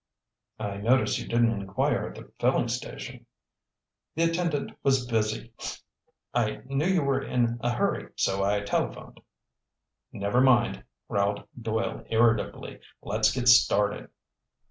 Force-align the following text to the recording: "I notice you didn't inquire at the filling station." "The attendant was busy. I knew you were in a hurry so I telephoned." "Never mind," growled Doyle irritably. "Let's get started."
"I 0.57 0.77
notice 0.77 1.19
you 1.19 1.27
didn't 1.27 1.51
inquire 1.61 2.07
at 2.07 2.15
the 2.15 2.31
filling 2.39 2.69
station." 2.69 3.27
"The 4.15 4.23
attendant 4.23 4.71
was 4.81 5.05
busy. 5.05 5.53
I 6.33 6.63
knew 6.65 6.87
you 6.87 7.03
were 7.03 7.21
in 7.21 7.59
a 7.61 7.69
hurry 7.71 8.09
so 8.15 8.43
I 8.43 8.61
telephoned." 8.61 9.19
"Never 10.11 10.41
mind," 10.41 10.83
growled 11.07 11.43
Doyle 11.61 12.03
irritably. 12.09 12.79
"Let's 13.03 13.31
get 13.31 13.47
started." 13.47 14.09